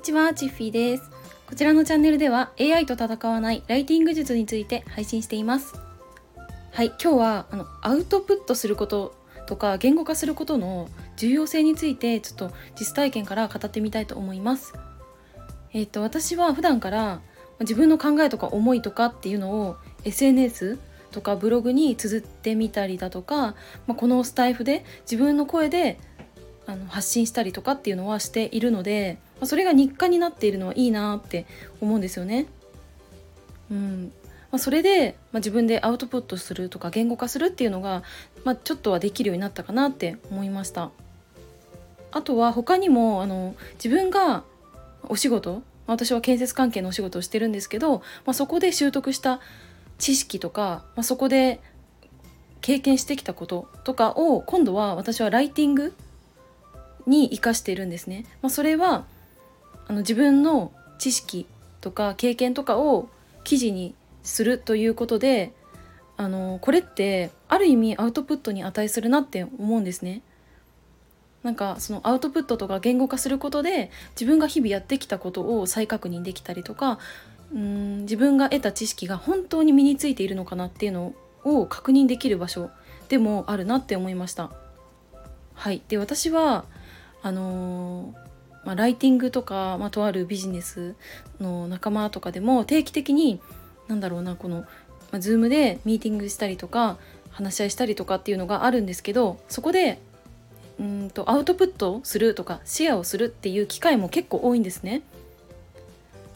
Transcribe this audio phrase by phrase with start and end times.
[0.00, 1.10] にちは、チッフィーです。
[1.46, 5.74] こちらのチャンネルでは AI と戦わないライティング術について配信しています。
[6.72, 9.14] はい、今日はあのアウトプットすること
[9.46, 12.50] とか言語化することの重要性についてちょっと
[12.80, 14.72] 実体験から語ってみたいと思います。
[15.74, 17.20] えっ、と私は普段から
[17.60, 20.78] 自分の考えとか思いとかっていうのを SNS
[21.10, 23.54] とかブログに綴ってみたりだとか、
[23.86, 26.00] まあ、このスタイフで自分の声で
[26.70, 31.46] あの発信したりとかっていうのはしているので、ま、それが日課になっているのはいいなって
[31.80, 32.46] 思うんですよね。
[33.70, 34.12] うん
[34.52, 38.02] まあ、それで、まあ、自分でアウトプットするとか言語化するっていうのが、
[38.44, 40.90] まあ、ちょっとはできるようになったかなって思いました。
[42.12, 44.42] あとは他にもあの自分が
[45.08, 49.40] お仕事私は建設関係のお仕事をしてるんですけど、まあ、そこで習得した
[49.98, 51.60] 知識とか、まあ、そこで
[52.60, 55.94] 経験してきたこととかを今度は私はライティング
[57.10, 58.24] に生かしているんですね。
[58.40, 59.04] まあ、それは
[59.88, 61.46] あの自分の知識
[61.80, 63.08] とか経験とかを
[63.44, 65.52] 記事にするということで
[66.16, 70.22] あのこれってある意味アウトプットに値するなって思うんですね。
[71.42, 76.98] なんかそのアウトプットとか言語化することで自分が日々やってきたことを再確認できたりとか
[77.54, 82.70] うん自分が得た知識が本当に身についているのかなっていうのを確認できる場所
[83.08, 84.52] でもあるなって思いました。
[85.54, 86.64] はい、で私は
[87.22, 88.14] あの、
[88.64, 90.94] まあ、ライティングとか、まあ、とあるビジネス
[91.40, 93.40] の仲間とかでも定期的に
[93.88, 94.66] なんだろうなこの、ま
[95.12, 96.98] あ、Zoom でミーティングしたりとか
[97.30, 99.98] 話し合いしたりとかっていうのがあるんですけどそこで
[100.78, 105.02] うんとアウトプットするとかシェアをするっていう機会も結構多いんですね。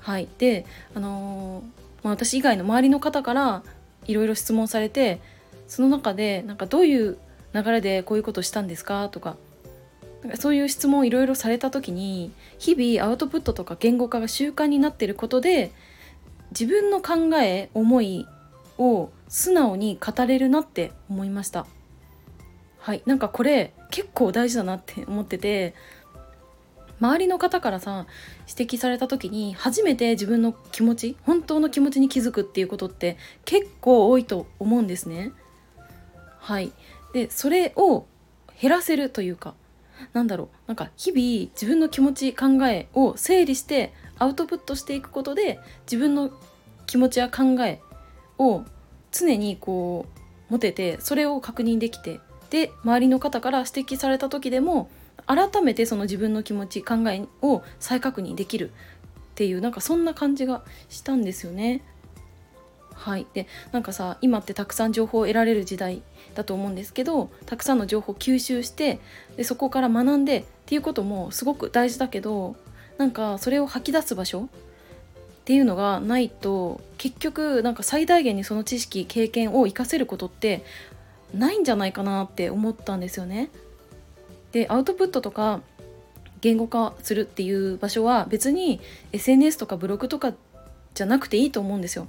[0.01, 1.65] はい、で、あのー、
[2.05, 3.63] まあ、私以外の周りの方から
[4.07, 5.19] いろいろ質問されて
[5.67, 7.17] その中でなんかどういう
[7.55, 9.37] 流れでこういうことしたんですかとか
[10.35, 15.71] そういう質問をいろいろされた時に日々アウトプットとか言語化が習慣になっていることで
[16.51, 18.27] 自分の考え思い
[18.79, 21.67] を素直に語れるなって思いました。
[22.79, 23.03] はい。
[23.07, 25.75] なんかこれ結構大事だなって思ってて
[27.01, 28.07] 周りの方からさ
[28.49, 35.33] 指摘された時に初めて自分の気持ち本当の気持ちに気づくっていうことって結構多いと思うんですね。
[36.39, 36.73] はい。
[37.13, 38.07] でそれを
[38.61, 39.55] 減らせるというか
[40.13, 46.31] なんだろうなんか日々自分の気持ち考えを整理してアウトプットしていくことで自分の
[46.87, 47.81] 気持ちや考え
[48.39, 48.65] を
[49.13, 50.07] 常にこ
[50.51, 54.91] う持ててそれを確認できてで周りの方から指摘された時でも
[55.27, 61.83] 改めてその自分の気持ち考えを再確認できるっていうなんかそんな感じがしたんですよね。
[62.95, 66.03] はい、でなんかさ今ってたくさん情報を得られる時代
[66.35, 68.99] だと思うんですけどたくさんの情報を吸収して
[69.37, 72.57] でそこから学んでっていうこともすごく大事だけど
[72.97, 74.49] なんかそれを吐き出す場所っ
[75.45, 80.65] ていうのがないと結局なんか最大限にその知識経験を活かせることって
[81.35, 83.51] ないんじゃないかなって思ったんですよね。
[84.53, 85.61] でアウトプットとか
[86.41, 88.81] 言語化するっていう場所は別に
[89.13, 90.33] SNS とかブログとか
[90.95, 92.07] じゃなくていいと思うんですよ。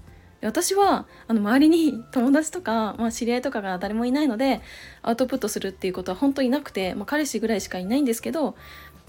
[0.48, 4.62] 私はあの周りに 友達とか、まあ、知り合いとかが誰もいないので
[5.02, 8.56] アウトプットするっていうことは本当になくて、まあ、彼氏ぐらいしかいないんですけど、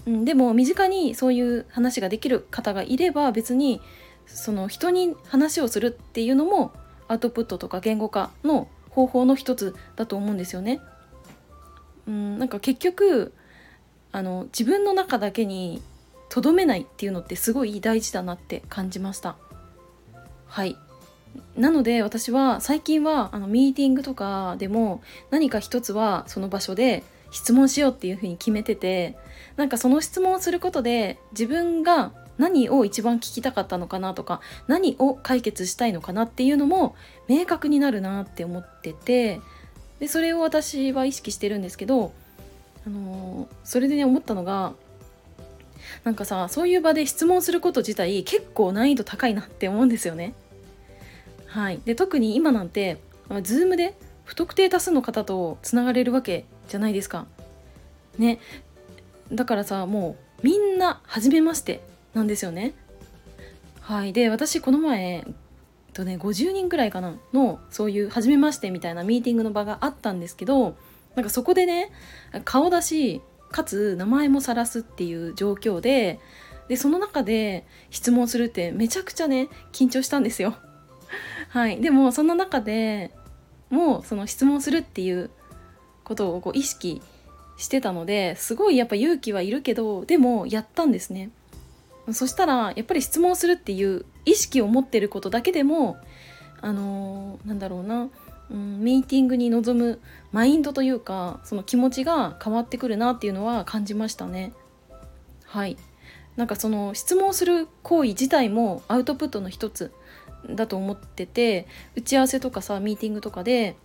[0.05, 3.81] うん、でも身近にそういう話ができる方がいれば別に
[4.25, 6.73] その人に話をするっていうのも
[7.07, 10.81] アウトプットとか言語化の方法の一つだと思うんですよね。
[12.07, 13.33] うん、なんか結局
[14.11, 15.81] あの自分の中だけに
[16.29, 19.37] とどめないっていうのってすごい大事だなって感じました。
[20.47, 20.77] はい
[21.55, 29.17] なので私は最近はあのミーティングとかでも何か一つはその場所で質問しようっていうふうに決めてて
[29.55, 36.95] なんかその質問をすることで自分が何を一番聞きたかったのかなとか何を解決したいのかなっていうのも
[37.27, 39.41] 明確になるなって思ってて
[39.99, 42.13] でそれを私は意識してるんですけど、
[42.85, 44.73] あのー、それでね思ったのが
[46.03, 50.33] なんかさそういう場で質問すること自体結構難易度高いなって思うんですよね。
[51.47, 52.97] はい、で特に今なんて
[53.29, 57.25] Zoom で不特定多数の方とつながれるわけじゃないですか。
[58.17, 58.39] ね
[59.31, 61.81] だからさもうみんな初めまして
[62.13, 62.73] なんですよね。
[63.81, 65.25] はいで私この前
[65.93, 70.75] とね50人くらいかなのそういう初めましてみたいなミーティングの場があったんですけど
[71.15, 71.91] なんかそこでね
[72.43, 73.21] 顔出し
[73.51, 76.19] かつ名前も晒すっていう状況で
[76.67, 80.55] でその中で質問するってめちゃくちゃね緊張したんですよ。
[81.49, 83.11] はい、でもそんな中で
[83.69, 85.29] もうその質問するっていう
[86.03, 87.01] ことをこう意識
[87.57, 91.31] してたのですごいやっぱ勇気はいるけどでもやったんですね。
[92.13, 95.97] そしたらやっぱり質問するっていう意識を持ってることだけでも
[96.61, 98.09] あのー、なんだろうな、
[98.49, 99.99] うん、ミーティングに臨む
[100.31, 104.53] マインドというかその気持ちが変わってくるなっていうのは感じましたね。
[105.45, 105.77] はい
[106.37, 109.91] なんかその質問する行為自体もアウトプットの一つ
[110.49, 113.75] だと思ってて打ち合わせとかさミーティングとかで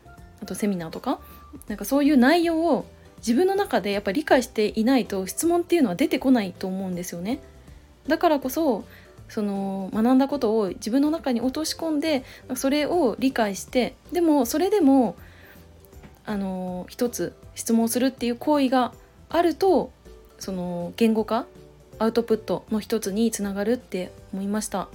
[0.43, 1.21] あとセミナーとか
[1.69, 2.87] なんかそういう内容を
[3.19, 7.41] 自分の中でやっぱり理解していないと質問っていうのは出てこないと思うんですよね。
[8.09, 8.85] だからこそ
[9.29, 12.25] その学んだことを自分の中に落とし込んで
[12.55, 15.17] それを理解してでもそれでも
[16.27, 18.93] あの一つ質問するっていう行為が
[19.31, 19.91] あると
[20.39, 21.47] その言語化
[21.99, 24.89] アウトプットの一つにつながるって思いました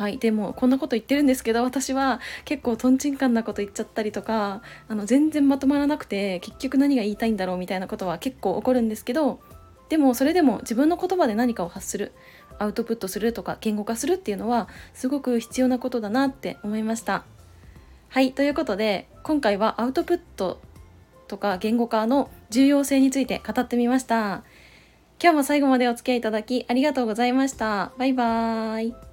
[0.00, 0.16] はい。
[0.16, 9.40] でもこんなこと言ってるんですけど私は結構とんちんかんなこと言っちゃったりとかあの全然まとまらなくて結局何が言いたいんだろうみたいなことは結構起こるんですけど
[9.90, 12.12] でもそれでも自分の言葉で何かを発する
[12.58, 17.24] アウトプットするとか言語化するっていうのはすごく必要なことだなって思いました。
[18.08, 18.32] はい。
[18.32, 20.62] ということで今回はアウトプット
[21.28, 24.44] とか言語化の重要性について語ってみました。
[25.22, 27.92] 今日も最後までお付き合いいただきありがとうございました。
[27.98, 29.09] バイバーイ。